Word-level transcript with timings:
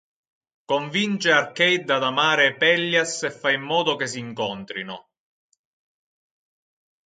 Convince 0.71 1.31
Arcade 1.31 1.93
ad 1.95 2.01
amare 2.11 2.57
Pellias 2.61 3.15
e 3.21 3.29
fa 3.31 3.49
in 3.51 3.61
modo 3.61 3.91
che 3.95 4.07
si 4.07 4.17
incontrino. 4.17 5.11